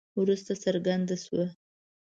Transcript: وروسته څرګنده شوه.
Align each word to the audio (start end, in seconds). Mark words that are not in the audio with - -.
وروسته 0.19 0.53
څرګنده 0.63 1.15
شوه. 1.23 1.45